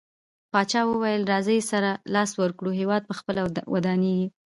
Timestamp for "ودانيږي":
3.73-4.27